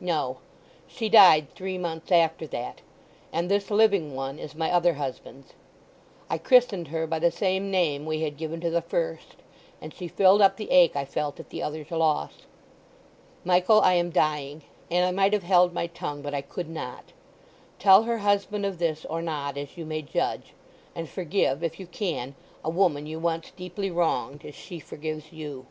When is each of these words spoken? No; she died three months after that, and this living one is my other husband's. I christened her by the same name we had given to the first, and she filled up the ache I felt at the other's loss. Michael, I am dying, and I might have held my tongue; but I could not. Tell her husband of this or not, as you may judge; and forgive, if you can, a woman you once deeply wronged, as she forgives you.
No; 0.00 0.38
she 0.88 1.10
died 1.10 1.54
three 1.54 1.76
months 1.76 2.10
after 2.10 2.46
that, 2.46 2.80
and 3.30 3.50
this 3.50 3.70
living 3.70 4.14
one 4.16 4.38
is 4.38 4.54
my 4.54 4.72
other 4.72 4.94
husband's. 4.94 5.52
I 6.30 6.38
christened 6.38 6.88
her 6.88 7.06
by 7.06 7.18
the 7.18 7.30
same 7.30 7.70
name 7.70 8.06
we 8.06 8.22
had 8.22 8.38
given 8.38 8.58
to 8.62 8.70
the 8.70 8.80
first, 8.80 9.36
and 9.82 9.92
she 9.92 10.08
filled 10.08 10.40
up 10.40 10.56
the 10.56 10.70
ache 10.70 10.96
I 10.96 11.04
felt 11.04 11.38
at 11.40 11.50
the 11.50 11.62
other's 11.62 11.90
loss. 11.90 12.46
Michael, 13.44 13.82
I 13.82 13.92
am 13.92 14.08
dying, 14.08 14.62
and 14.90 15.04
I 15.04 15.10
might 15.10 15.34
have 15.34 15.42
held 15.42 15.74
my 15.74 15.88
tongue; 15.88 16.22
but 16.22 16.32
I 16.32 16.40
could 16.40 16.70
not. 16.70 17.12
Tell 17.78 18.04
her 18.04 18.16
husband 18.16 18.64
of 18.64 18.78
this 18.78 19.04
or 19.04 19.20
not, 19.20 19.58
as 19.58 19.76
you 19.76 19.84
may 19.84 20.00
judge; 20.00 20.54
and 20.94 21.06
forgive, 21.06 21.62
if 21.62 21.78
you 21.78 21.86
can, 21.86 22.34
a 22.64 22.70
woman 22.70 23.06
you 23.06 23.18
once 23.18 23.50
deeply 23.54 23.90
wronged, 23.90 24.42
as 24.46 24.54
she 24.54 24.80
forgives 24.80 25.32
you. 25.34 25.66